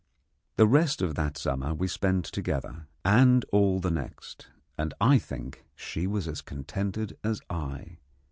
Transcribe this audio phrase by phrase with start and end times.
[0.55, 5.63] The rest of that summer we spent together, and all the next, and I think
[5.75, 7.99] she was as contented as I.